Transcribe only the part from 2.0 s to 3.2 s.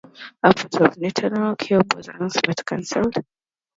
announced, but cancelled.